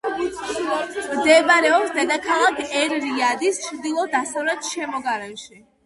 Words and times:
მდებარეობს 1.17 1.93
დედაქალაქ 1.99 2.65
ერ-რიადის 2.83 3.63
ჩრდილო-დასავლეთ 3.69 4.75
შემოგარენში. 4.77 5.67